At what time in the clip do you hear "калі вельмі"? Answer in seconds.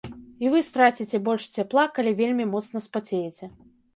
1.97-2.45